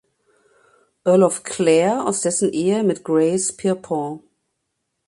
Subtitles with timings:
[1.05, 4.23] Earl of Clare aus dessen Ehe mit Grace Pierrepont.